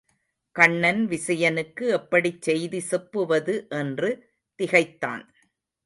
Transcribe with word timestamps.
கண்ணன் 0.55 1.07
விசயனுக்கு 1.07 1.85
எப்படிச் 1.89 2.41
செய்தி 2.41 2.79
செப்புவது 2.79 3.67
என்று 3.79 4.11
திகைத்தான். 4.59 5.25